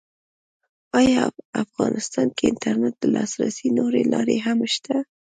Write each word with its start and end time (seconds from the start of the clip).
ایا 0.99 1.23
افغانستان 1.63 2.27
کې 2.35 2.43
انټرنېټ 2.51 2.95
ته 3.01 3.07
د 3.11 3.11
لاسرسي 3.15 3.67
نورې 3.77 4.01
لارې 4.13 4.37
هم 4.45 4.59
شته؟ 4.73 4.95